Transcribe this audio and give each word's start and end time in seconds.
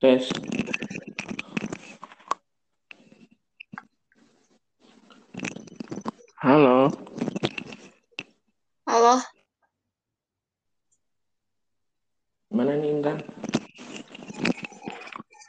Tes. 0.00 0.28
Halo. 6.44 6.92
Halo, 8.84 9.14
Mana 12.52 12.76
nih 12.76 12.92
Intan? 12.94 13.18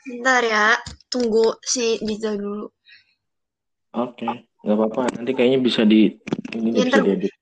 bentar 0.08 0.42
ya. 0.42 0.66
Tunggu 1.12 1.60
si 1.60 2.00
Diza 2.00 2.32
dulu. 2.40 2.72
Oke, 3.96 4.28
nggak 4.64 4.76
apa-apa. 4.80 5.04
Nanti 5.20 5.32
kayaknya 5.36 5.60
bisa 5.60 5.82
di 5.84 6.08
ini 6.56 6.70
Ya, 6.72 6.84
bisa 6.88 7.02
diedit. 7.04 7.34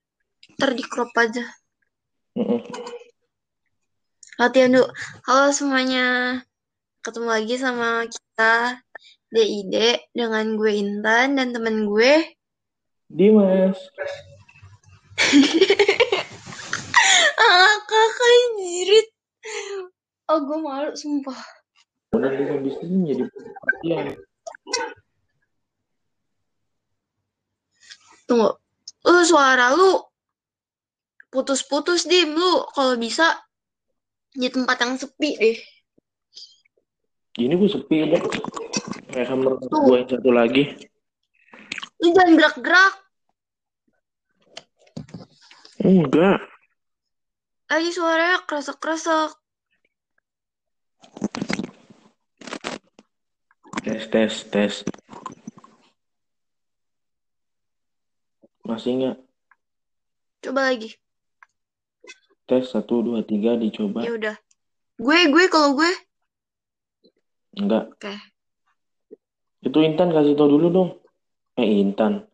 ntar 0.58 0.70
di 0.74 0.82
crop 0.82 1.10
aja. 1.14 1.44
Mm-mm. 2.34 2.58
Latihan 4.34 4.74
dulu. 4.74 4.90
Halo 5.30 5.54
semuanya. 5.54 6.06
Ketemu 7.06 7.28
lagi 7.30 7.54
sama 7.54 8.02
kita 8.02 8.82
DID 9.30 9.74
dengan 10.10 10.58
gue 10.58 10.74
Intan 10.74 11.38
dan 11.38 11.54
temen 11.54 11.86
gue. 11.86 12.34
Dimas. 13.06 13.78
Ah, 17.44 17.76
kakak 17.84 18.36
jirit. 18.56 19.06
Oh, 20.32 20.40
gue 20.48 20.58
malu, 20.64 20.96
sumpah. 20.96 21.36
Modal 22.16 22.40
desain 22.40 22.64
bisnis 22.64 22.88
menjadi 22.88 23.22
perhatian. 23.28 24.06
Tunggu. 28.24 28.48
Lu 29.04 29.22
suara 29.28 29.76
lu 29.76 30.00
putus-putus, 31.28 32.08
Dim. 32.08 32.32
Lu 32.32 32.64
kalau 32.72 32.96
bisa 32.96 33.43
di 34.34 34.50
tempat 34.50 34.76
yang 34.82 34.98
sepi 34.98 35.30
deh. 35.38 35.58
Ini 37.38 37.54
gue 37.54 37.70
sepi 37.70 37.96
udah. 38.02 38.20
Kayak 39.14 39.26
kamar 39.30 39.52
gue 39.62 39.96
yang 39.98 40.10
satu 40.10 40.30
lagi. 40.34 40.62
Lu 42.02 42.10
jangan 42.10 42.34
gerak-gerak. 42.34 42.94
Enggak. 45.82 46.40
Lagi 47.70 47.90
suaranya 47.94 48.38
kresek-kresek. 48.46 49.30
Tes, 53.84 54.02
tes, 54.10 54.34
tes. 54.50 54.74
Masih 58.64 58.90
nggak? 58.96 59.16
Coba 60.40 60.72
lagi. 60.72 61.03
Tes 62.44 62.68
satu 62.68 63.00
dua 63.00 63.24
tiga 63.24 63.56
dicoba. 63.56 64.04
Ya 64.04 64.12
udah. 64.12 64.36
Gue, 65.00 65.18
gue 65.32 65.44
kalau 65.48 65.72
gue. 65.74 65.90
Enggak. 67.56 67.88
Oke. 67.96 68.14
Itu 69.64 69.78
Intan 69.80 70.12
kasih 70.12 70.36
tau 70.36 70.46
dulu 70.50 70.66
dong. 70.68 70.90
Eh 71.56 71.80
Intan. 71.80 72.28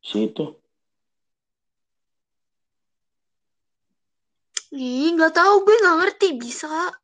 Si 0.00 0.32
itu. 0.32 0.56
Ih, 4.72 5.12
nggak 5.12 5.36
tahu 5.36 5.68
gue 5.68 5.76
nggak 5.84 5.98
ngerti 6.00 6.28
bisa. 6.40 6.96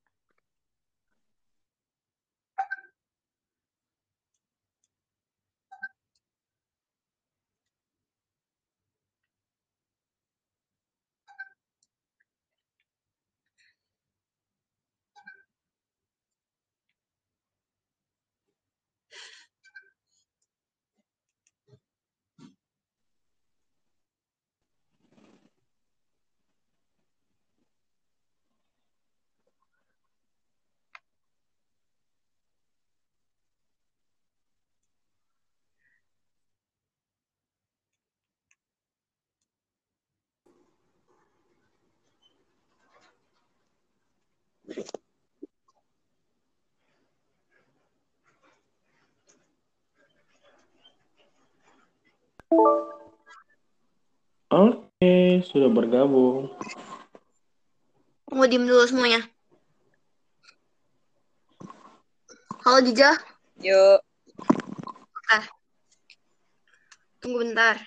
Oke, 54.58 55.38
sudah 55.46 55.70
bergabung. 55.70 56.50
Tunggu 58.26 58.44
diem 58.50 58.66
dulu 58.66 58.82
semuanya. 58.91 59.22
Halo 62.66 62.82
Jija. 62.82 63.14
Yuk, 63.62 64.02
Eh. 65.30 65.44
Tunggu 67.22 67.47
bentar. 67.47 67.78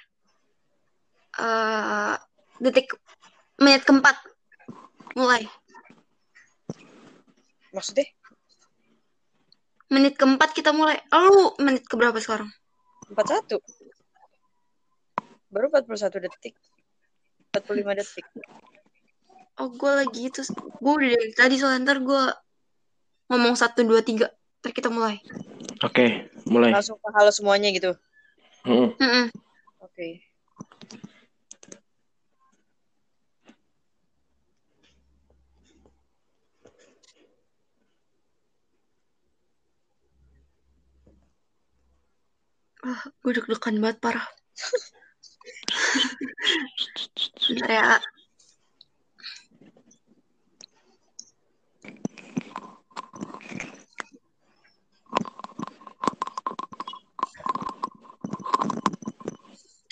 Eh, 1.43 2.15
detik 2.63 2.95
menit 3.59 3.83
keempat. 3.83 4.15
Mulai. 5.19 5.43
maksudnya 7.75 8.07
Menit 9.91 10.15
keempat 10.15 10.55
kita 10.55 10.71
mulai. 10.71 11.03
Lalu 11.11 11.51
menit 11.59 11.83
keberapa 11.83 12.15
sekarang? 12.23 12.47
41. 13.11 13.59
Baru 15.51 15.67
41 15.67 16.23
detik. 16.23 16.55
45 17.51 17.99
detik. 17.99 18.25
Oh, 19.59 19.67
gue 19.67 19.91
lagi 19.91 20.31
itu. 20.31 20.41
Gue 20.79 20.93
udah 20.95 21.09
dari 21.11 21.33
tadi 21.35 21.55
soalnya 21.59 21.91
ntar 21.91 21.99
gue 21.99 22.23
ngomong 23.27 23.59
satu 23.59 23.83
dua 23.83 23.99
tiga. 23.99 24.31
Ntar 24.63 24.71
kita 24.71 24.87
mulai. 24.87 25.19
Oke, 25.83 26.31
mulai. 26.47 26.71
Langsung 26.71 26.95
ke 27.03 27.07
halo 27.11 27.35
semuanya 27.35 27.67
gitu. 27.75 27.91
Mm-mm. 28.63 28.95
Mm-mm. 28.95 29.27
Oke. 29.83 30.23
Ah, 42.81 43.03
gue 43.19 43.31
deg-degan 43.35 43.77
banget 43.83 43.99
parah. 43.99 44.25
Bentar 47.51 47.71
ya. 47.71 47.99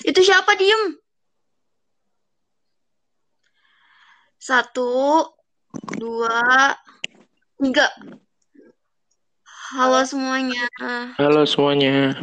Itu 0.08 0.20
siapa 0.24 0.56
diem? 0.56 0.98
Satu, 4.40 5.28
dua, 6.00 6.74
tiga. 7.62 7.92
Halo 9.76 10.02
semuanya. 10.08 10.66
Halo 11.20 11.46
semuanya. 11.46 12.18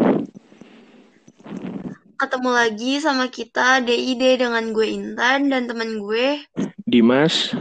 Ketemu 2.17 2.49
lagi 2.49 2.97
sama 2.97 3.29
kita 3.29 3.85
DID 3.85 4.41
dengan 4.41 4.73
gue 4.73 4.89
Intan 4.89 5.53
dan 5.53 5.69
teman 5.69 6.01
gue. 6.01 6.49
Dimas. 6.89 7.53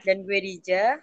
Dan 0.00 0.24
gue 0.24 0.38
Dija. 0.40 0.96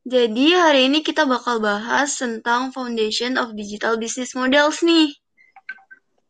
Jadi 0.00 0.56
hari 0.56 0.88
ini 0.88 1.04
kita 1.04 1.28
bakal 1.28 1.60
bahas 1.60 2.16
tentang 2.16 2.72
Foundation 2.72 3.36
of 3.36 3.52
Digital 3.52 4.00
Business 4.00 4.32
Models 4.32 4.80
nih. 4.80 5.12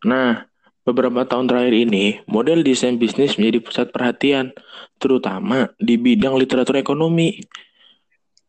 Nah, 0.03 0.51
beberapa 0.83 1.23
tahun 1.23 1.47
terakhir 1.47 1.87
ini, 1.87 2.27
model 2.27 2.67
desain 2.67 2.99
bisnis 2.99 3.39
menjadi 3.39 3.63
pusat 3.63 3.87
perhatian, 3.95 4.51
terutama 4.99 5.71
di 5.79 6.03
bidang 6.03 6.35
literatur 6.35 6.83
ekonomi. 6.83 7.39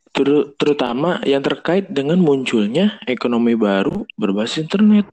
Ter- 0.10 0.58
terutama 0.58 1.22
yang 1.22 1.46
terkait 1.46 1.94
dengan 1.94 2.18
munculnya 2.18 2.98
ekonomi 3.06 3.54
baru 3.54 4.10
berbasis 4.18 4.66
internet. 4.66 5.06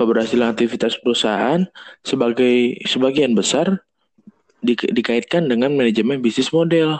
Keberhasilan 0.00 0.56
aktivitas 0.56 0.96
perusahaan 0.96 1.60
sebagai 2.00 2.80
sebagian 2.88 3.36
besar 3.36 3.84
di- 4.64 4.72
dikaitkan 4.96 5.44
dengan 5.44 5.76
manajemen 5.76 6.24
bisnis 6.24 6.48
model. 6.56 6.96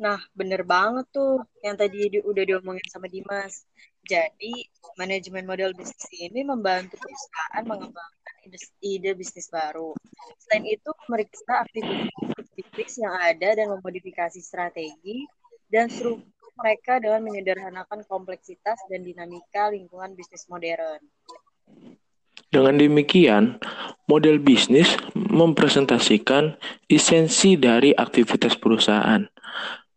Nah, 0.00 0.16
bener 0.32 0.64
banget 0.64 1.04
tuh 1.12 1.44
yang 1.60 1.76
tadi 1.76 2.16
di- 2.16 2.24
udah 2.24 2.44
diomongin 2.48 2.84
sama 2.88 3.12
Dimas. 3.12 3.68
Jadi, 4.08 4.64
manajemen 4.96 5.44
model 5.44 5.76
bisnis 5.76 6.08
ini 6.16 6.48
membantu 6.48 6.96
perusahaan 6.96 7.64
mengembangkan 7.68 8.34
ide, 8.48 8.58
ide 8.80 9.10
bisnis 9.12 9.52
baru. 9.52 9.92
Selain 10.40 10.64
itu, 10.64 10.88
memeriksa 11.04 11.60
aktivitas 11.60 12.48
bisnis 12.56 13.04
yang 13.04 13.12
ada 13.20 13.52
dan 13.52 13.68
memodifikasi 13.68 14.40
strategi 14.40 15.28
dan 15.68 15.92
struktur 15.92 16.48
mereka 16.56 16.96
dengan 17.04 17.20
menyederhanakan 17.20 18.00
kompleksitas 18.08 18.80
dan 18.88 19.04
dinamika 19.04 19.68
lingkungan 19.68 20.16
bisnis 20.16 20.48
modern. 20.48 21.04
Dengan 22.50 22.78
demikian, 22.78 23.58
model 24.06 24.38
bisnis 24.38 24.94
mempresentasikan 25.12 26.54
esensi 26.86 27.58
dari 27.58 27.92
aktivitas 27.92 28.56
perusahaan. 28.56 29.26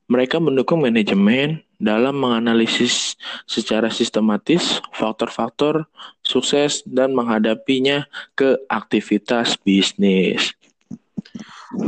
Mereka 0.10 0.42
mendukung 0.42 0.81
manajemen 0.81 1.62
dalam 1.77 2.18
menganalisis 2.18 3.16
secara 3.45 3.94
sistematis 3.94 4.81
faktor-faktor 4.92 5.86
sukses 6.25 6.81
dan 6.83 7.13
menghadapinya 7.13 8.10
ke 8.33 8.57
aktivitas 8.68 9.56
bisnis. 9.62 10.57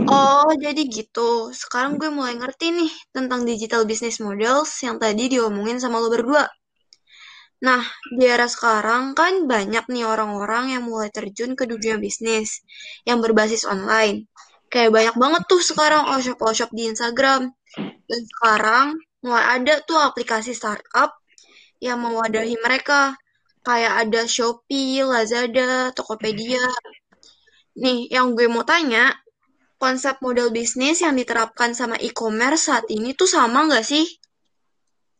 Oh, 0.05 0.53
jadi 0.61 0.85
gitu. 0.85 1.49
Sekarang 1.51 1.97
gue 1.97 2.13
mulai 2.13 2.37
ngerti 2.37 2.69
nih 2.69 2.93
tentang 3.09 3.43
digital 3.43 3.89
business 3.89 4.21
models 4.21 4.69
yang 4.85 5.01
tadi 5.01 5.25
diomongin 5.25 5.81
sama 5.81 5.97
lo 5.97 6.13
berdua. 6.13 6.45
Nah, 7.61 7.81
di 8.17 8.25
era 8.25 8.49
sekarang 8.49 9.13
kan 9.13 9.45
banyak 9.45 9.85
nih 9.85 10.05
orang-orang 10.05 10.73
yang 10.73 10.83
mulai 10.89 11.13
terjun 11.13 11.53
ke 11.53 11.69
dunia 11.69 12.01
bisnis 12.01 12.65
yang 13.05 13.21
berbasis 13.21 13.69
online. 13.69 14.25
Kayak 14.73 14.89
banyak 14.97 15.15
banget 15.21 15.43
tuh 15.45 15.61
sekarang 15.61 16.09
all-shop-all-shop 16.09 16.73
di 16.73 16.89
Instagram. 16.89 17.53
Dan 18.09 18.21
sekarang 18.25 18.97
mulai 19.21 19.61
ada 19.61 19.77
tuh 19.85 20.01
aplikasi 20.01 20.57
startup 20.57 21.13
yang 21.77 22.01
mewadahi 22.01 22.57
mereka. 22.65 23.13
Kayak 23.61 23.93
ada 24.09 24.21
Shopee, 24.25 25.05
Lazada, 25.05 25.93
Tokopedia. 25.93 26.65
Nih, 27.77 28.09
yang 28.09 28.33
gue 28.33 28.49
mau 28.49 28.65
tanya, 28.65 29.13
konsep 29.77 30.17
model 30.25 30.49
bisnis 30.49 31.05
yang 31.05 31.13
diterapkan 31.13 31.77
sama 31.77 31.93
e-commerce 32.01 32.73
saat 32.73 32.89
ini 32.89 33.13
tuh 33.13 33.29
sama 33.29 33.69
nggak 33.69 33.85
sih? 33.85 34.05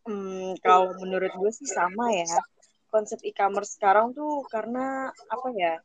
Hmm, 0.02 0.58
kalau 0.66 0.98
menurut 0.98 1.30
gue 1.30 1.52
sih 1.54 1.70
sama 1.70 2.10
ya. 2.14 2.42
Konsep 2.92 3.22
e-commerce 3.24 3.78
sekarang 3.78 4.12
tuh 4.12 4.44
karena 4.50 5.14
apa 5.30 5.48
ya? 5.54 5.80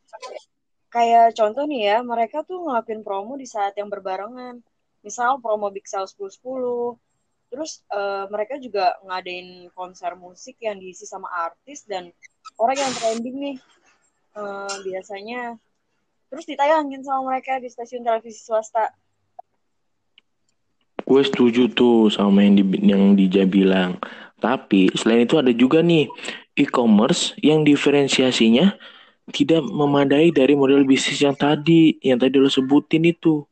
Kayak 0.91 1.37
contoh 1.37 1.69
nih 1.69 1.83
ya, 1.93 1.97
mereka 2.01 2.43
tuh 2.43 2.65
ngelakuin 2.65 3.05
promo 3.05 3.37
di 3.37 3.47
saat 3.47 3.77
yang 3.77 3.93
berbarengan. 3.93 4.65
Misal 5.05 5.39
promo 5.39 5.69
Big 5.69 5.87
Sale 5.87 6.09
10-10. 6.09 6.97
Terus 7.47 7.85
uh, 7.95 8.27
mereka 8.27 8.59
juga 8.59 8.99
ngadain 9.07 9.71
konser 9.71 10.19
musik 10.19 10.59
yang 10.59 10.83
diisi 10.83 11.07
sama 11.07 11.31
artis 11.31 11.87
dan 11.87 12.11
orang 12.59 12.79
yang 12.81 12.93
trending 12.97 13.37
nih. 13.39 13.57
Uh, 14.37 14.69
biasanya 14.85 15.57
terus 16.29 16.45
ditayangin 16.45 17.01
sama 17.01 17.33
mereka 17.33 17.57
di 17.57 17.73
stasiun 17.73 18.05
televisi 18.05 18.43
swasta 18.43 18.93
gue 21.07 21.23
setuju 21.23 21.71
tuh 21.71 22.11
sama 22.11 22.43
yang 22.43 22.59
di 22.59 22.65
yang 22.83 23.15
Dija 23.15 23.47
bilang. 23.47 23.97
Tapi 24.43 24.91
selain 24.93 25.25
itu 25.25 25.39
ada 25.39 25.55
juga 25.55 25.81
nih 25.81 26.11
e-commerce 26.59 27.33
yang 27.41 27.63
diferensiasinya 27.63 28.75
tidak 29.33 29.65
memadai 29.65 30.31
dari 30.31 30.55
model 30.55 30.83
bisnis 30.85 31.23
yang 31.23 31.39
tadi 31.39 31.97
yang 32.03 32.19
tadi 32.19 32.37
lo 32.37 32.51
sebutin 32.51 33.07
itu. 33.07 33.47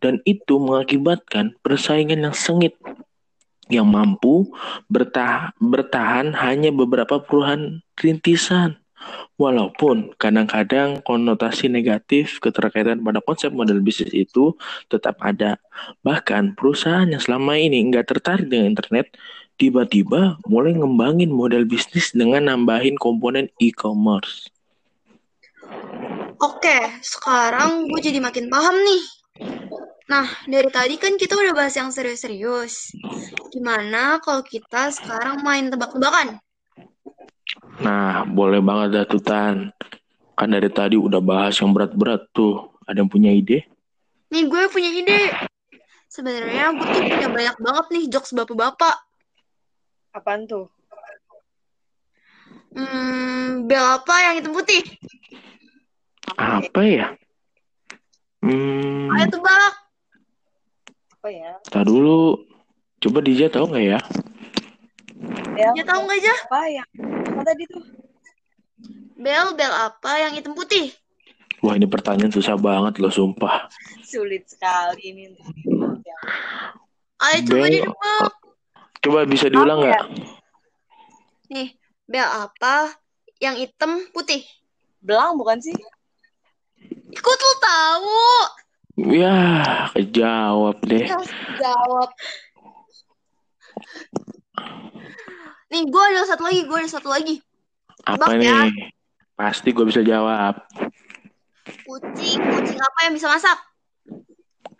Dan 0.00 0.24
itu 0.24 0.56
mengakibatkan 0.56 1.52
persaingan 1.60 2.24
yang 2.26 2.36
sengit 2.36 2.74
yang 3.68 3.86
mampu 3.86 4.46
bertah 4.86 5.52
bertahan 5.58 6.32
hanya 6.38 6.70
beberapa 6.70 7.18
puluhan 7.18 7.82
rintisan 7.98 8.78
Walaupun 9.36 10.16
kadang-kadang 10.16 11.04
konotasi 11.04 11.68
negatif 11.68 12.40
keterkaitan 12.40 13.04
pada 13.04 13.20
konsep 13.20 13.52
model 13.52 13.84
bisnis 13.84 14.12
itu 14.16 14.56
tetap 14.88 15.20
ada. 15.20 15.60
Bahkan 16.00 16.56
perusahaan 16.56 17.04
yang 17.04 17.20
selama 17.20 17.60
ini 17.60 17.84
nggak 17.92 18.16
tertarik 18.16 18.48
dengan 18.48 18.72
internet, 18.72 19.12
tiba-tiba 19.60 20.40
mulai 20.48 20.72
ngembangin 20.72 21.28
model 21.28 21.68
bisnis 21.68 22.16
dengan 22.16 22.48
nambahin 22.48 22.96
komponen 22.96 23.52
e-commerce. 23.60 24.48
Oke, 26.40 27.00
sekarang 27.00 27.88
gue 27.88 28.00
jadi 28.00 28.20
makin 28.20 28.48
paham 28.52 28.76
nih. 28.76 29.02
Nah, 30.06 30.28
dari 30.46 30.70
tadi 30.70 30.94
kan 31.00 31.18
kita 31.18 31.34
udah 31.34 31.52
bahas 31.56 31.74
yang 31.74 31.90
serius-serius. 31.90 32.94
Gimana 33.50 34.22
kalau 34.22 34.44
kita 34.46 34.92
sekarang 34.94 35.42
main 35.42 35.66
tebak-tebakan? 35.66 36.38
Nah, 37.82 38.24
boleh 38.24 38.60
banget 38.64 38.88
dah 38.96 39.04
tuh 39.04 39.20
Tan. 39.20 39.72
Kan 40.36 40.48
dari 40.52 40.68
tadi 40.68 40.96
udah 40.96 41.20
bahas 41.20 41.56
yang 41.60 41.72
berat-berat 41.72 42.28
tuh. 42.32 42.72
Ada 42.86 43.02
yang 43.02 43.10
punya 43.10 43.32
ide? 43.34 43.66
Nih, 44.32 44.46
gue 44.46 44.62
punya 44.70 44.90
ide. 44.92 45.32
Sebenarnya 46.06 46.72
gue 46.72 46.86
tuh 46.86 47.02
punya 47.02 47.28
banyak 47.28 47.56
banget 47.60 47.86
nih 47.92 48.04
jokes 48.08 48.32
bapak-bapak. 48.32 48.96
Apaan 50.16 50.48
tuh? 50.48 50.72
Hmm, 52.76 53.64
bel 53.64 53.80
apa 53.80 54.14
yang 54.20 54.34
hitam 54.40 54.52
putih? 54.52 54.84
Apa 56.36 56.80
ya? 56.84 57.06
Hmm, 58.44 59.08
Ayo 59.16 59.26
tebak. 59.32 59.72
Apa 61.16 61.28
ya? 61.32 61.52
tak 61.72 61.88
dulu. 61.88 62.44
Coba 63.00 63.18
Dija 63.24 63.48
tahu 63.48 63.72
nggak 63.72 63.84
ya? 63.96 64.00
Bel, 65.18 65.72
Ya 65.72 65.82
tahu 65.82 66.00
nggak 66.04 66.18
aja? 66.18 66.34
apa 66.44 66.60
yang 66.68 66.88
apa 67.26 67.40
tadi 67.42 67.64
tuh? 67.66 67.82
Bel, 69.16 69.46
bel 69.52 69.72
apa 69.72 70.10
yang 70.18 70.32
hitam 70.32 70.52
putih? 70.52 70.92
Wah 71.58 71.72
ini 71.72 71.88
pertanyaan 71.88 72.28
susah 72.28 72.54
banget 72.54 73.00
loh 73.00 73.08
sumpah. 73.08 73.66
Sulit 74.02 74.44
sekali 74.44 75.08
ini 75.08 75.32
untuk 75.32 75.48
dijawab. 75.48 76.04
Ayo 77.18 77.38
coba 77.42 77.56
Bel, 77.56 77.72
ditebak. 77.72 78.32
coba 79.00 79.18
bisa 79.24 79.46
diulang 79.48 79.78
nggak? 79.80 80.00
Nih, 81.48 81.68
bel 82.04 82.28
apa 82.28 82.92
yang 83.38 83.56
hitam 83.56 84.04
putih? 84.12 84.44
Belang 85.00 85.40
bukan 85.40 85.56
sih? 85.58 85.72
Ikut 87.08 87.38
lu 87.38 87.54
tahu. 87.56 88.20
Ya, 89.16 89.36
kejawab 89.92 90.76
deh. 90.82 91.08
Jawab. 91.56 92.10
Nih, 95.76 95.92
gue 95.92 96.04
ada 96.08 96.24
satu 96.24 96.48
lagi, 96.48 96.64
gue 96.64 96.72
ada 96.72 96.88
satu 96.88 97.12
lagi. 97.12 97.36
Apa 98.08 98.32
ya. 98.40 98.64
nih? 98.64 98.96
Pasti 99.36 99.76
gue 99.76 99.84
bisa 99.84 100.00
jawab. 100.00 100.56
Kucing, 101.84 102.40
kucing 102.40 102.80
apa 102.80 102.98
yang 103.04 103.12
bisa 103.12 103.28
masak? 103.28 103.60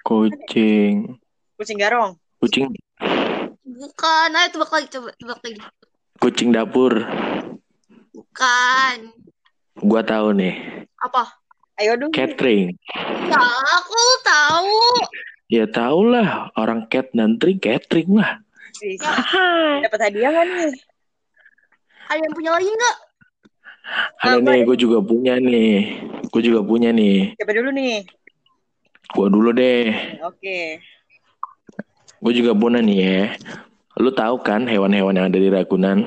Kucing. 0.00 1.20
Kucing 1.60 1.76
garong. 1.76 2.16
Kucing 2.40 2.72
Bukan, 3.60 4.28
ayo 4.40 4.48
tebak 4.48 4.72
lagi, 4.72 4.88
coba 4.88 5.12
tebak 5.20 5.40
lagi. 5.44 5.60
kucing 6.16 6.48
dapur. 6.56 7.04
Bukan. 8.16 8.96
Gua 9.76 10.00
tahu 10.00 10.32
nih. 10.32 10.80
Apa? 11.04 11.28
Ayo 11.76 12.00
dong. 12.00 12.08
Catering. 12.08 12.72
Ya, 13.28 13.44
aku 13.76 14.00
tahu. 14.24 14.80
Ya 15.52 15.68
tau 15.68 16.00
lah, 16.08 16.48
orang 16.56 16.88
cat 16.88 17.12
dan 17.12 17.36
tree 17.36 17.60
catering 17.60 18.16
lah. 18.16 18.40
Dapat 19.86 20.00
hadiah 20.10 20.32
kan 20.32 20.46
nih? 20.46 20.74
Ada 22.06 22.20
yang 22.22 22.34
punya 22.34 22.50
lagi 22.54 22.68
nggak? 22.70 22.96
Ada 24.22 24.36
Apa 24.42 24.50
nih, 24.50 24.60
gue 24.66 24.76
juga 24.78 24.98
punya 25.02 25.34
nih. 25.38 25.74
Gue 26.30 26.42
juga 26.42 26.60
punya 26.62 26.90
nih. 26.90 27.38
Siapa 27.38 27.52
dulu 27.54 27.70
nih? 27.74 27.94
Gue 29.14 29.26
dulu 29.30 29.50
deh. 29.54 29.86
Oke. 30.26 30.82
Gue 32.18 32.32
juga 32.34 32.52
punya 32.58 32.82
nih 32.82 32.98
ya. 32.98 33.22
Lu 33.96 34.10
tahu 34.12 34.42
kan 34.42 34.66
hewan-hewan 34.66 35.16
yang 35.16 35.26
ada 35.30 35.38
di 35.38 35.48
Ragunan? 35.48 36.04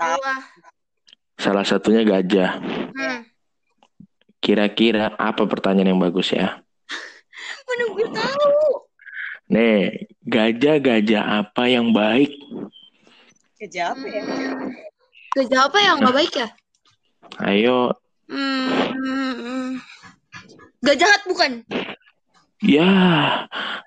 Tahu. 0.00 0.20
Salah 1.38 1.64
satunya 1.66 2.02
gajah. 2.02 2.58
Hmm. 2.96 3.20
Kira-kira 4.42 5.14
apa 5.14 5.46
pertanyaan 5.46 5.94
yang 5.94 6.02
bagus 6.02 6.34
ya? 6.34 6.58
Mana 7.68 7.84
gue 7.94 8.06
tahu. 8.10 8.54
Nih, 9.52 10.08
gajah-gajah 10.26 11.22
apa 11.44 11.62
yang 11.66 11.90
baik? 11.90 12.32
Kerja 13.58 13.94
apa 13.94 14.06
ya? 14.06 14.24
Gajah 15.38 15.60
apa 15.70 15.78
yang 15.80 15.94
nggak 16.02 16.16
baik 16.16 16.32
ya? 16.36 16.48
Ayo, 17.40 17.96
Hmm. 18.32 19.76
Gak 20.82 20.96
jahat 20.98 21.22
bukan? 21.28 21.62
ya 22.62 22.88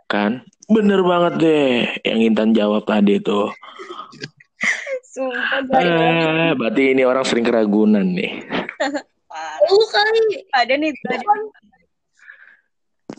kan? 0.06 0.46
Bener 0.70 1.01
banget 1.01 1.34
deh 1.42 1.70
yang 2.06 2.20
Intan 2.22 2.54
jawab 2.54 2.86
tadi 2.86 3.18
tuh. 3.22 3.50
Sumpah. 5.15 5.80
Eh, 5.82 6.51
berarti 6.58 6.92
ini 6.94 7.08
orang 7.08 7.24
sering 7.24 7.46
keragunan 7.48 8.04
nih. 8.04 8.44
Parah. 9.32 9.58
Oh 9.72 9.86
kali. 9.89 10.44
Ada 10.51 10.74
nih 10.75 10.92
tadi. 11.06 11.25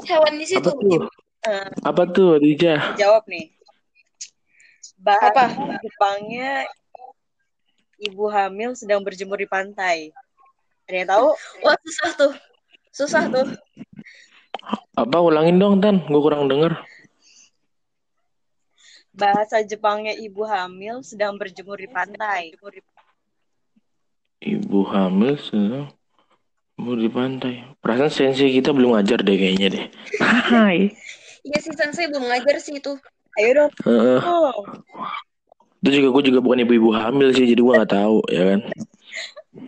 Hewan 0.04 0.34
di 0.36 0.46
situ. 0.46 0.60
Apa 0.60 0.76
tuh? 0.76 1.08
Eh, 1.46 1.68
Apa 1.86 2.02
tuh, 2.10 2.42
Dija? 2.42 2.98
jawab 2.98 3.22
nih. 3.30 3.54
Bahasa 4.98 5.46
Jepangnya 5.78 6.66
ibu 8.02 8.26
hamil 8.26 8.74
sedang 8.74 9.06
berjemur 9.06 9.38
di 9.38 9.46
pantai. 9.46 10.10
Ada 10.90 10.96
yang 10.98 11.08
tahu? 11.10 11.28
Wah 11.62 11.76
susah 11.86 12.10
tuh. 12.18 12.32
Susah 12.90 13.24
tuh. 13.30 13.46
Apa 14.98 15.22
ulangin 15.22 15.60
dong, 15.62 15.78
Tan? 15.78 16.02
Gue 16.10 16.22
kurang 16.22 16.50
denger. 16.50 16.74
bahasa 19.16 19.64
Jepangnya 19.64 20.12
ibu 20.12 20.44
hamil 20.44 21.00
sedang 21.00 21.40
berjemur 21.40 21.80
di 21.80 21.88
pantai. 21.88 22.52
Ibu 24.44 24.80
hamil 24.92 25.40
sedang 25.40 25.88
berjemur 26.76 26.96
di 27.00 27.08
pantai. 27.08 27.54
Perasaan 27.80 28.12
sensi 28.12 28.52
kita 28.52 28.76
belum 28.76 28.92
ngajar 28.92 29.24
deh 29.24 29.36
kayaknya 29.40 29.68
deh. 29.72 29.84
Hai. 30.20 30.92
Iya 31.46 31.58
sih 31.62 31.74
sensei 31.78 32.10
belum 32.10 32.26
ngajar 32.26 32.58
sih 32.58 32.82
itu. 32.82 32.98
Ayo 33.38 33.50
dong. 33.54 33.70
Heeh. 33.86 34.20
Oh. 34.26 34.66
Itu 35.78 36.02
juga 36.02 36.08
gue 36.18 36.22
juga 36.34 36.38
bukan 36.42 36.66
ibu-ibu 36.66 36.90
hamil 36.90 37.30
sih, 37.30 37.46
jadi 37.46 37.60
gue 37.62 37.74
nggak 37.78 37.92
tahu 37.94 38.18
ya 38.26 38.42
kan. 38.50 38.60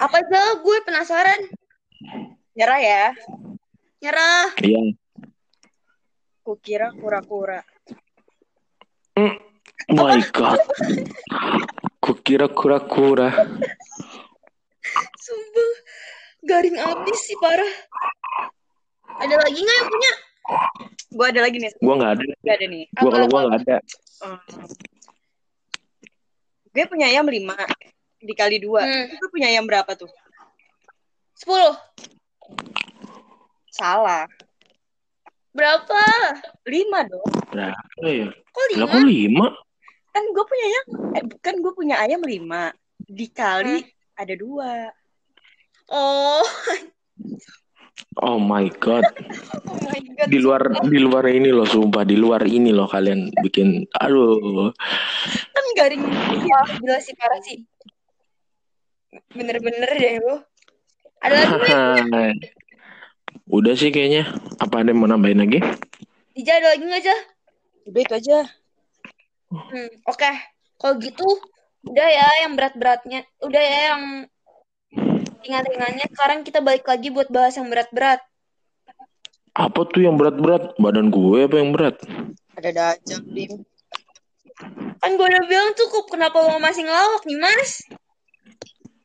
Apa 0.02 0.18
aja 0.18 0.58
gue 0.58 0.76
penasaran. 0.82 1.40
Nyerah 2.58 2.80
ya. 2.82 3.06
Nyerah. 4.02 4.50
Iya. 4.58 4.80
Kukira 6.42 6.90
kura-kura. 6.98 7.62
My 9.94 10.18
God. 10.34 10.58
Kukira 12.02 12.50
kura-kura. 12.50 13.30
Sumpah. 15.22 15.72
Garing 16.42 16.78
abis 16.82 17.18
sih 17.30 17.36
parah. 17.38 17.72
Ada 19.22 19.34
lagi 19.38 19.58
nggak 19.60 19.76
yang 19.78 19.88
punya? 19.92 20.12
Gue 21.08 21.26
ada 21.28 21.40
lagi 21.40 21.56
nih. 21.56 21.72
Gue 21.80 21.94
nggak 21.96 22.12
ada. 22.16 22.24
Gak 22.44 22.54
ada 22.60 22.66
nih. 22.68 22.84
Gue 22.92 23.10
kalau 23.10 23.26
gue 23.26 23.40
nggak 23.40 23.60
ada. 23.64 23.76
Hmm. 24.20 24.40
Gue 26.68 26.84
punya 26.86 27.06
ayam 27.08 27.26
lima 27.26 27.56
dikali 28.20 28.56
dua. 28.60 28.84
Hmm. 28.84 29.06
Gue 29.16 29.28
punya 29.32 29.46
ayam 29.48 29.64
berapa 29.64 29.88
tuh? 29.96 30.10
Sepuluh. 31.32 31.74
Salah. 33.72 34.28
Berapa? 35.56 36.02
Lima 36.68 37.08
dong. 37.08 37.30
Berapa 37.50 38.04
ya? 38.04 38.28
Kok 38.30 38.62
Lah 38.62 38.68
lima? 38.76 38.86
kok 38.92 39.04
lima? 39.06 39.46
Kan 40.12 40.24
gue 40.34 40.44
punya 40.44 40.64
ayam. 40.66 40.84
Eh, 41.16 41.24
kan 41.40 41.54
gue 41.56 41.72
punya 41.72 41.96
ayam 42.04 42.20
lima 42.20 42.74
dikali 43.08 43.86
ada 44.18 44.34
dua. 44.36 44.92
Oh. 45.88 46.44
Oh 48.22 48.38
my 48.42 48.66
God. 48.82 49.04
Oh 49.68 49.76
my 49.84 50.00
god. 50.16 50.28
Di 50.32 50.38
luar 50.40 50.62
di 50.88 50.98
luar 50.98 51.24
ini 51.28 51.52
loh, 51.52 51.68
sumpah 51.68 52.02
di 52.02 52.16
luar 52.16 52.42
ini 52.48 52.72
loh 52.72 52.88
kalian 52.88 53.30
bikin. 53.44 53.84
Aduh. 54.00 54.72
kan 55.52 55.66
garing. 55.76 56.02
Wah, 56.48 56.68
gila 56.80 56.98
sih 57.04 57.14
parah 57.14 57.40
sih. 57.44 57.62
Bener-bener 59.32 59.90
deh 59.92 60.12
lu. 60.24 60.34
Ada 61.20 61.34
lagi? 61.36 62.48
Udah 63.56 63.74
sih 63.76 63.88
kayaknya. 63.92 64.28
Apa 64.60 64.84
ada 64.84 64.92
yang 64.92 65.00
mau 65.00 65.08
nambahin 65.08 65.40
lagi? 65.40 65.60
Dija 66.36 66.60
ada 66.60 66.76
lagi 66.76 66.84
nggak 66.84 67.02
aja? 67.02 67.16
Udah 67.88 68.00
itu 68.04 68.14
aja. 68.14 68.38
Hmm, 69.48 69.90
oke. 70.04 70.30
Kalau 70.78 70.94
gitu, 71.00 71.28
udah 71.88 72.08
ya 72.08 72.28
yang 72.44 72.52
berat-beratnya. 72.54 73.24
Udah 73.40 73.62
ya 73.62 73.78
yang 73.92 74.02
ringan-ringannya. 75.44 76.06
Sekarang 76.10 76.38
kita 76.42 76.58
balik 76.62 76.86
lagi 76.86 77.08
buat 77.10 77.28
bahas 77.30 77.54
yang 77.58 77.68
berat-berat. 77.70 78.20
Apa 79.58 79.80
tuh 79.90 80.06
yang 80.06 80.14
berat-berat? 80.14 80.78
Badan 80.78 81.10
gue 81.10 81.46
apa 81.46 81.56
yang 81.58 81.74
berat? 81.74 81.98
Ada 82.54 82.98
aja, 82.98 83.16
Dim. 83.22 83.62
Kan 84.98 85.10
gue 85.14 85.26
udah 85.26 85.44
bilang 85.46 85.74
cukup. 85.74 86.10
Kenapa 86.10 86.42
lo 86.42 86.58
masih 86.58 86.86
ngelawak 86.86 87.22
nih, 87.26 87.38
Mas? 87.38 87.70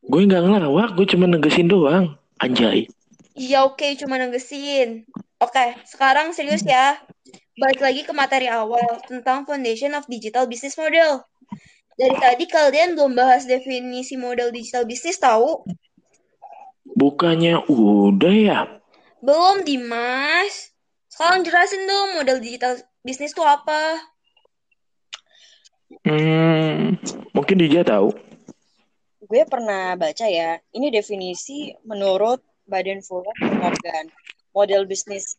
Gue 0.03 0.27
nggak 0.27 0.43
ngelawak, 0.43 0.89
gue 0.99 1.05
cuma 1.09 1.25
negesin 1.29 1.69
doang. 1.71 2.17
Anjay. 2.41 2.89
Iya 3.33 3.65
oke, 3.65 3.97
cuma 3.97 4.21
negesin. 4.21 5.07
Oke, 5.41 5.73
sekarang 5.89 6.35
serius 6.37 6.61
ya. 6.61 7.01
Balik 7.57 7.81
lagi 7.81 8.01
ke 8.05 8.13
materi 8.13 8.49
awal 8.49 9.01
tentang 9.05 9.45
Foundation 9.45 9.93
of 9.97 10.05
Digital 10.09 10.49
Business 10.49 10.77
Model. 10.77 11.21
Dari 11.93 12.17
tadi 12.17 12.45
kalian 12.49 12.97
belum 12.97 13.13
bahas 13.13 13.45
definisi 13.45 14.17
model 14.17 14.49
digital 14.49 14.89
bisnis 14.89 15.21
tahu? 15.21 15.61
Bukannya 16.93 17.65
udah 17.65 18.35
ya? 18.37 18.59
Belum, 19.19 19.65
Dimas. 19.65 20.73
Sekarang 21.09 21.45
jelasin 21.45 21.85
dong 21.85 22.17
model 22.17 22.41
digital 22.41 22.77
bisnis 23.05 23.33
itu 23.33 23.43
apa? 23.45 24.01
Hmm, 26.01 26.97
mungkin 27.37 27.61
Dija 27.61 27.85
tahu. 27.85 28.11
Gue 29.23 29.45
pernah 29.45 29.93
baca 29.93 30.25
ya, 30.25 30.57
ini 30.73 30.89
definisi 30.89 31.69
menurut 31.85 32.41
Badan 32.65 33.05
Fulton 33.05 33.33
Morgan. 33.61 34.09
Model 34.53 34.89
bisnis 34.89 35.37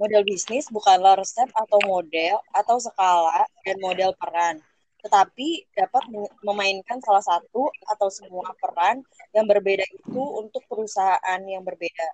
model 0.00 0.24
bisnis 0.24 0.64
bukanlah 0.72 1.20
resep 1.20 1.44
atau 1.52 1.76
model 1.84 2.40
atau 2.56 2.80
skala 2.80 3.44
dan 3.68 3.76
model 3.84 4.16
peran, 4.16 4.64
tetapi 5.00 5.66
dapat 5.72 6.04
memainkan 6.44 7.00
salah 7.00 7.24
satu 7.24 7.68
atau 7.88 8.08
semua 8.12 8.52
peran 8.60 9.00
yang 9.32 9.48
berbeda 9.48 9.84
itu 9.88 10.22
untuk 10.40 10.64
perusahaan 10.68 11.40
yang 11.44 11.64
berbeda 11.64 12.08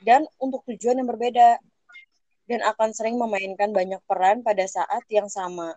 dan 0.00 0.24
untuk 0.40 0.64
tujuan 0.68 1.00
yang 1.00 1.08
berbeda 1.08 1.60
dan 2.50 2.60
akan 2.66 2.90
sering 2.90 3.14
memainkan 3.14 3.70
banyak 3.70 4.00
peran 4.10 4.42
pada 4.42 4.66
saat 4.66 5.06
yang 5.06 5.30
sama. 5.30 5.76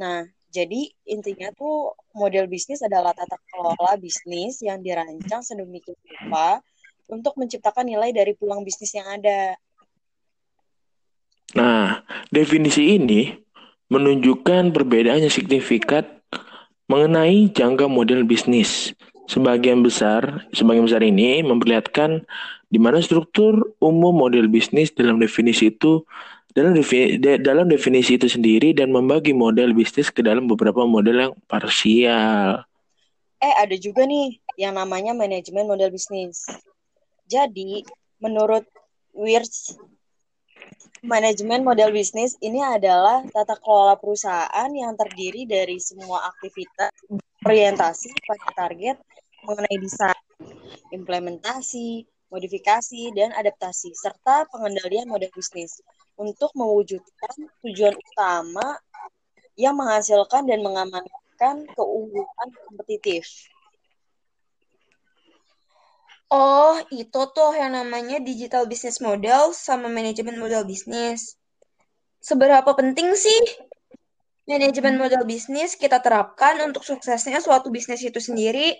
Nah, 0.00 0.24
jadi 0.48 0.88
intinya 1.04 1.52
tuh 1.52 1.92
model 2.16 2.48
bisnis 2.48 2.80
adalah 2.80 3.12
tata 3.12 3.36
kelola 3.52 4.00
bisnis 4.00 4.64
yang 4.64 4.80
dirancang 4.80 5.44
sedemikian 5.44 5.98
rupa 6.00 6.64
untuk 7.12 7.36
menciptakan 7.36 7.84
nilai 7.84 8.16
dari 8.16 8.32
peluang 8.32 8.64
bisnis 8.64 8.96
yang 8.96 9.04
ada. 9.04 9.52
Nah, 11.52 12.00
definisi 12.32 12.96
ini 12.96 13.32
menunjukkan 13.88 14.72
perbedaan 14.72 15.24
yang 15.24 15.32
signifikan 15.32 16.04
mengenai 16.88 17.48
jangka 17.52 17.88
model 17.88 18.24
bisnis. 18.24 18.92
Sebagian 19.28 19.84
besar, 19.84 20.48
sebagian 20.56 20.88
besar 20.88 21.04
ini 21.04 21.44
memperlihatkan 21.44 22.24
di 22.72 22.80
mana 22.80 23.00
struktur 23.04 23.76
umum 23.80 24.16
model 24.16 24.48
bisnis 24.48 24.88
dalam 24.92 25.20
definisi 25.20 25.68
itu 25.68 26.04
dalam 26.56 26.72
definisi, 26.72 27.20
dalam 27.20 27.68
definisi 27.68 28.16
itu 28.16 28.26
sendiri 28.26 28.72
dan 28.72 28.88
membagi 28.88 29.36
model 29.36 29.76
bisnis 29.76 30.08
ke 30.08 30.24
dalam 30.24 30.48
beberapa 30.48 30.88
model 30.88 31.28
yang 31.28 31.32
parsial. 31.44 32.64
Eh, 33.38 33.54
ada 33.54 33.76
juga 33.78 34.02
nih 34.08 34.40
yang 34.58 34.74
namanya 34.74 35.14
manajemen 35.14 35.68
model 35.68 35.94
bisnis. 35.94 36.48
Jadi, 37.30 37.86
menurut 38.18 38.66
Wirtz, 39.14 39.78
manajemen 41.04 41.62
model 41.62 41.94
bisnis 41.94 42.34
ini 42.42 42.58
adalah 42.58 43.22
tata 43.30 43.54
kelola 43.60 43.94
perusahaan 43.94 44.70
yang 44.74 44.98
terdiri 44.98 45.46
dari 45.46 45.78
semua 45.78 46.26
aktivitas 46.28 46.90
orientasi 47.46 48.10
pada 48.26 48.48
target 48.54 48.96
mengenai 49.46 49.78
desain, 49.78 50.24
implementasi, 50.90 52.04
modifikasi, 52.28 53.14
dan 53.14 53.32
adaptasi, 53.32 53.94
serta 53.94 54.44
pengendalian 54.50 55.08
model 55.08 55.30
bisnis 55.32 55.80
untuk 56.18 56.50
mewujudkan 56.58 57.34
tujuan 57.62 57.94
utama 57.94 58.76
yang 59.54 59.78
menghasilkan 59.78 60.46
dan 60.46 60.60
mengamankan 60.60 61.66
keunggulan 61.72 62.48
kompetitif. 62.66 63.48
Oh, 66.28 66.76
itu 66.92 67.20
tuh 67.32 67.56
yang 67.56 67.72
namanya 67.72 68.20
digital 68.20 68.68
business 68.68 69.00
model 69.00 69.56
sama 69.56 69.88
manajemen 69.88 70.36
model 70.36 70.68
bisnis. 70.68 71.40
Seberapa 72.20 72.68
penting 72.76 73.16
sih 73.16 73.64
manajemen 74.44 75.00
model 75.00 75.24
bisnis 75.24 75.72
kita 75.72 76.04
terapkan 76.04 76.60
untuk 76.64 76.84
suksesnya 76.84 77.40
suatu 77.40 77.72
bisnis 77.72 78.04
itu 78.04 78.20
sendiri? 78.20 78.76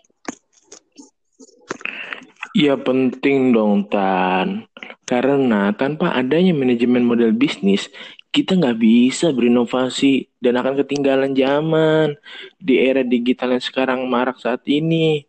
Ya 2.53 2.77
penting 2.77 3.57
dong 3.57 3.89
Tan. 3.89 4.69
Karena 5.09 5.73
tanpa 5.73 6.13
adanya 6.17 6.53
manajemen 6.53 7.05
model 7.05 7.33
bisnis, 7.33 7.89
kita 8.29 8.57
nggak 8.61 8.77
bisa 8.77 9.33
berinovasi 9.33 10.29
dan 10.37 10.61
akan 10.61 10.85
ketinggalan 10.85 11.33
zaman. 11.33 12.17
Di 12.61 12.77
era 12.77 13.01
digital 13.01 13.57
yang 13.57 13.65
sekarang 13.65 14.01
marak 14.09 14.37
saat 14.37 14.65
ini, 14.69 15.28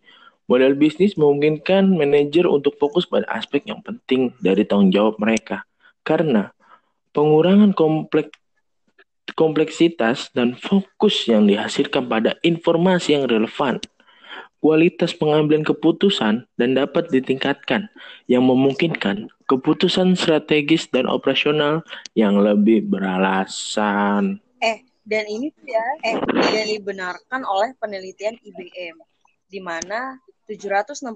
model 0.50 0.74
bisnis 0.74 1.14
memungkinkan 1.14 1.94
manajer 1.94 2.50
untuk 2.50 2.76
fokus 2.82 3.06
pada 3.06 3.30
aspek 3.30 3.70
yang 3.70 3.86
penting 3.86 4.34
dari 4.42 4.66
tanggung 4.66 4.90
jawab 4.90 5.22
mereka. 5.22 5.64
Karena 6.02 6.50
pengurangan 7.14 7.78
komplek 7.78 8.34
kompleksitas 9.38 10.34
dan 10.34 10.58
fokus 10.58 11.30
yang 11.30 11.46
dihasilkan 11.46 12.10
pada 12.10 12.34
informasi 12.42 13.14
yang 13.14 13.30
relevan 13.30 13.78
kualitas 14.60 15.16
pengambilan 15.16 15.64
keputusan 15.64 16.44
dan 16.60 16.70
dapat 16.76 17.08
ditingkatkan 17.08 17.88
yang 18.28 18.44
memungkinkan 18.44 19.32
keputusan 19.48 20.20
strategis 20.20 20.92
dan 20.92 21.08
operasional 21.08 21.82
yang 22.14 22.38
lebih 22.38 22.84
beralasan. 22.86 24.44
Eh, 24.60 24.84
dan 25.08 25.24
ini 25.26 25.48
ya, 25.64 25.86
eh, 26.04 26.20
dibenarkan 26.76 27.48
oleh 27.48 27.72
penelitian 27.80 28.36
IBM, 28.44 29.00
di 29.48 29.60
mana 29.64 30.20
765 30.50 31.14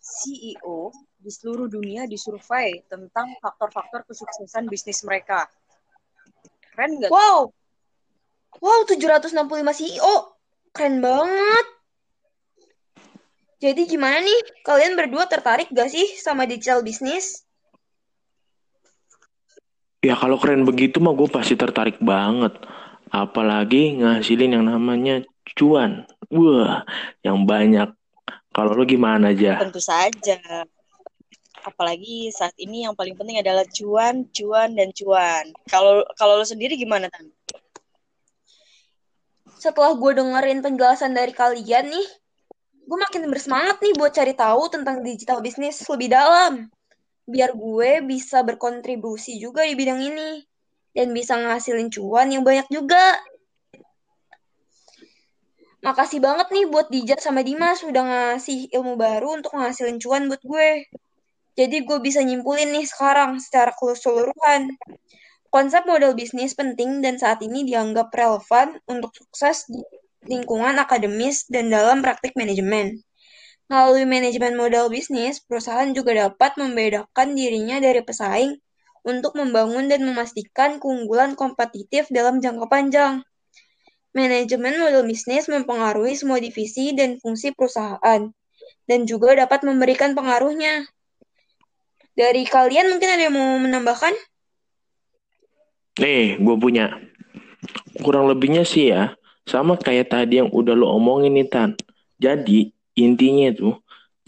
CEO 0.00 0.88
di 1.20 1.28
seluruh 1.28 1.68
dunia 1.68 2.08
disurvei 2.08 2.80
tentang 2.88 3.36
faktor-faktor 3.44 4.08
kesuksesan 4.08 4.64
bisnis 4.72 5.04
mereka. 5.04 5.44
Keren 6.72 6.96
nggak? 6.96 7.12
Wow, 7.12 7.52
Wow, 8.58 8.82
765 8.82 9.46
CEO. 9.78 10.14
Keren 10.74 10.98
banget. 10.98 11.66
Jadi 13.60 13.86
gimana 13.86 14.18
nih? 14.18 14.40
Kalian 14.66 14.98
berdua 14.98 15.30
tertarik 15.30 15.70
gak 15.70 15.92
sih 15.92 16.18
sama 16.18 16.48
digital 16.48 16.82
bisnis? 16.82 17.46
Ya 20.00 20.16
kalau 20.16 20.40
keren 20.40 20.64
begitu 20.64 20.96
mah 20.98 21.12
gue 21.12 21.28
pasti 21.28 21.54
tertarik 21.54 22.00
banget. 22.00 22.56
Apalagi 23.12 24.00
ngasilin 24.00 24.56
yang 24.56 24.64
namanya 24.66 25.20
cuan. 25.54 26.08
Wah, 26.32 26.88
yang 27.20 27.44
banyak. 27.44 27.92
Kalau 28.50 28.74
lo 28.74 28.82
gimana 28.82 29.30
aja? 29.30 29.62
Tentu 29.62 29.78
saja. 29.78 30.66
Apalagi 31.62 32.32
saat 32.34 32.56
ini 32.58 32.82
yang 32.88 32.98
paling 32.98 33.14
penting 33.14 33.38
adalah 33.38 33.62
cuan, 33.68 34.26
cuan, 34.32 34.74
dan 34.74 34.90
cuan. 34.90 35.44
Kalau 35.70 36.02
kalau 36.18 36.40
lo 36.40 36.44
sendiri 36.46 36.74
gimana, 36.74 37.06
Tan? 37.12 37.30
Setelah 39.60 39.92
gue 39.92 40.12
dengerin 40.16 40.64
penjelasan 40.64 41.12
dari 41.12 41.36
kalian 41.36 41.92
nih, 41.92 42.06
gue 42.88 42.98
makin 42.98 43.28
bersemangat 43.28 43.76
nih 43.84 43.92
buat 43.94 44.10
cari 44.16 44.32
tahu 44.32 44.62
tentang 44.72 45.04
digital 45.04 45.44
bisnis 45.44 45.84
lebih 45.84 46.10
dalam. 46.10 46.72
Biar 47.28 47.54
gue 47.54 48.02
bisa 48.02 48.40
berkontribusi 48.42 49.36
juga 49.38 49.62
di 49.62 49.76
bidang 49.76 50.00
ini. 50.00 50.42
Dan 50.90 51.14
bisa 51.14 51.38
ngasilin 51.38 51.86
cuan 51.86 52.34
yang 52.34 52.42
banyak 52.42 52.66
juga. 52.66 53.20
Makasih 55.90 56.22
banget 56.22 56.54
nih 56.54 56.70
buat 56.70 56.86
Dija 56.86 57.18
sama 57.18 57.42
Dimas 57.42 57.82
udah 57.82 58.04
ngasih 58.06 58.70
ilmu 58.70 58.94
baru 58.94 59.42
untuk 59.42 59.58
ngasilin 59.58 59.98
cuan 59.98 60.30
buat 60.30 60.38
gue. 60.38 60.86
Jadi 61.58 61.82
gue 61.82 61.98
bisa 61.98 62.22
nyimpulin 62.22 62.70
nih 62.70 62.86
sekarang 62.86 63.42
secara 63.42 63.74
keseluruhan. 63.74 64.70
Konsep 65.50 65.82
model 65.90 66.14
bisnis 66.14 66.54
penting 66.54 67.02
dan 67.02 67.18
saat 67.18 67.42
ini 67.42 67.66
dianggap 67.66 68.14
relevan 68.14 68.78
untuk 68.86 69.10
sukses 69.18 69.66
di 69.66 69.82
lingkungan 70.30 70.78
akademis 70.78 71.50
dan 71.50 71.74
dalam 71.74 72.06
praktik 72.06 72.38
manajemen. 72.38 73.02
Melalui 73.66 74.06
manajemen 74.06 74.54
modal 74.54 74.94
bisnis, 74.94 75.42
perusahaan 75.42 75.90
juga 75.90 76.14
dapat 76.14 76.54
membedakan 76.54 77.34
dirinya 77.34 77.82
dari 77.82 77.98
pesaing 78.06 78.54
untuk 79.02 79.34
membangun 79.34 79.90
dan 79.90 80.06
memastikan 80.06 80.78
keunggulan 80.78 81.34
kompetitif 81.34 82.06
dalam 82.14 82.38
jangka 82.38 82.70
panjang. 82.70 83.26
Manajemen 84.10 84.82
modal 84.82 85.06
bisnis 85.06 85.46
mempengaruhi 85.46 86.18
semua 86.18 86.42
divisi 86.42 86.90
dan 86.96 87.22
fungsi 87.22 87.54
perusahaan, 87.54 88.30
dan 88.86 89.00
juga 89.06 89.38
dapat 89.38 89.62
memberikan 89.62 90.18
pengaruhnya. 90.18 90.90
Dari 92.18 92.42
kalian 92.42 92.90
mungkin 92.90 93.08
ada 93.10 93.22
yang 93.30 93.34
mau 93.38 93.56
menambahkan? 93.62 94.12
Nih, 96.02 96.42
gue 96.42 96.56
punya. 96.58 96.98
Kurang 98.02 98.26
lebihnya 98.26 98.66
sih 98.66 98.90
ya, 98.90 99.14
sama 99.46 99.78
kayak 99.78 100.10
tadi 100.10 100.42
yang 100.42 100.50
udah 100.50 100.74
lo 100.74 100.90
omongin 100.98 101.38
nih 101.38 101.46
Tan. 101.46 101.70
Jadi, 102.18 102.74
Intinya 102.98 103.48
itu, 103.48 103.70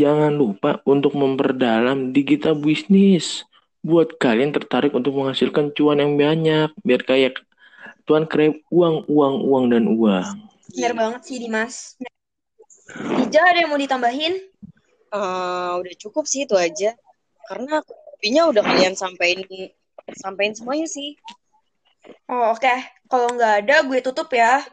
jangan 0.01 0.33
lupa 0.33 0.81
untuk 0.89 1.13
memperdalam 1.13 2.15
digital 2.17 2.57
bisnis. 2.57 3.45
Buat 3.83 4.17
kalian 4.17 4.55
tertarik 4.55 4.95
untuk 4.95 5.19
menghasilkan 5.19 5.75
cuan 5.75 6.01
yang 6.01 6.15
banyak. 6.17 6.71
Biar 6.81 7.03
kayak 7.03 7.43
tuan 8.05 8.27
krep 8.27 8.59
uang, 8.69 9.07
uang, 9.07 9.35
uang, 9.47 9.65
dan 9.71 9.85
uang. 9.87 10.27
Benar 10.73 10.93
banget 10.97 11.21
sih 11.29 11.37
Dimas. 11.39 11.99
Ija 13.23 13.41
ada 13.41 13.59
yang 13.63 13.71
mau 13.73 13.81
ditambahin? 13.81 14.35
Uh, 15.13 15.81
udah 15.81 15.95
cukup 16.01 16.25
sih 16.25 16.45
itu 16.45 16.57
aja. 16.57 16.97
Karena 17.49 17.85
kopinya 17.85 18.49
udah 18.49 18.63
kalian 18.65 18.95
sampein 18.97 19.45
sampein 20.17 20.57
semuanya 20.57 20.89
sih. 20.89 21.19
Oh 22.27 22.51
oke, 22.51 22.63
okay. 22.63 22.83
kalau 23.07 23.31
nggak 23.31 23.67
ada 23.67 23.87
gue 23.87 23.99
tutup 24.03 24.31
ya. 24.35 24.65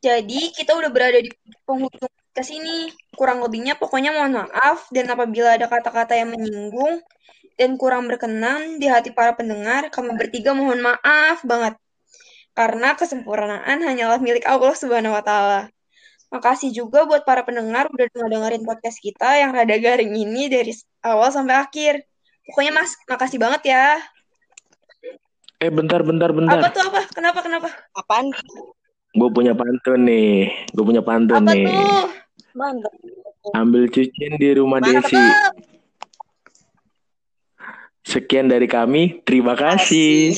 Jadi 0.00 0.54
kita 0.54 0.72
udah 0.72 0.88
berada 0.88 1.18
di 1.20 1.28
penghujung 1.66 2.12
ke 2.32 2.42
sini. 2.42 2.88
Kurang 3.12 3.44
lebihnya 3.44 3.76
pokoknya 3.76 4.14
mohon 4.14 4.46
maaf 4.46 4.88
dan 4.88 5.10
apabila 5.12 5.58
ada 5.58 5.68
kata-kata 5.68 6.16
yang 6.16 6.32
menyinggung 6.32 7.02
dan 7.60 7.76
kurang 7.76 8.08
berkenan 8.08 8.80
di 8.80 8.88
hati 8.88 9.12
para 9.12 9.36
pendengar, 9.36 9.92
kami 9.92 10.16
bertiga 10.16 10.56
mohon 10.56 10.80
maaf 10.80 11.44
banget. 11.44 11.76
Karena 12.52 12.92
kesempurnaan 12.96 13.80
hanyalah 13.80 14.20
milik 14.20 14.44
Allah 14.44 14.76
Subhanahu 14.76 15.16
wa 15.16 15.24
taala. 15.24 15.72
Makasih 16.32 16.72
juga 16.72 17.04
buat 17.04 17.28
para 17.28 17.44
pendengar 17.44 17.92
udah 17.92 18.08
dengerin 18.08 18.64
podcast 18.64 18.96
kita 19.04 19.36
yang 19.36 19.52
rada 19.52 19.76
garing 19.76 20.16
ini 20.16 20.48
dari 20.48 20.72
awal 21.04 21.28
sampai 21.28 21.60
akhir. 21.60 22.08
Pokoknya 22.48 22.72
Mas, 22.72 22.96
makasih 23.04 23.36
banget 23.36 23.68
ya. 23.68 24.00
Eh 25.60 25.68
bentar 25.68 26.00
bentar 26.02 26.32
bentar. 26.32 26.58
Apa 26.58 26.72
tuh 26.72 26.88
apa? 26.88 27.04
Kenapa 27.12 27.38
kenapa? 27.44 27.68
Apaan? 27.92 28.32
Gue 29.12 29.28
punya 29.28 29.52
pantun 29.52 30.08
nih. 30.08 30.48
Gue 30.72 30.84
punya 30.88 31.04
pantun 31.04 31.44
apa 31.44 31.52
nih. 31.52 31.68
Tuh? 31.68 32.08
Mantap. 32.56 32.92
Ambil 33.52 33.92
cucian 33.92 34.40
di 34.40 34.48
rumah 34.56 34.80
Mantap. 34.80 35.12
Desi. 35.12 35.22
Sekian 38.08 38.48
dari 38.48 38.64
kami. 38.64 39.20
Terima 39.28 39.52
kasih. 39.52 40.32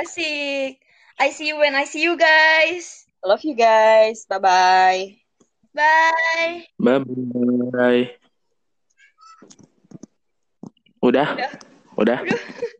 Asik. 0.00 0.79
I 1.20 1.28
see 1.28 1.52
you 1.52 1.58
when 1.60 1.76
I 1.76 1.84
see 1.84 2.00
you 2.00 2.16
guys. 2.16 3.04
Love 3.20 3.44
you 3.44 3.52
guys. 3.52 4.24
Bye-bye. 4.24 5.20
Bye. 5.76 6.64
Bye-bye. 6.80 8.16
Udah? 11.04 11.36
Udah. 11.36 11.52
Udah? 12.00 12.18
Udah. 12.24 12.40